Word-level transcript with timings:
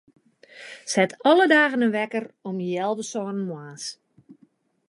Set 0.93 1.13
alle 1.31 1.47
dagen 1.51 1.83
in 1.85 1.95
wekker 1.97 2.25
om 2.49 2.55
healwei 2.67 3.07
sânen 3.11 3.45
moarns. 3.49 3.85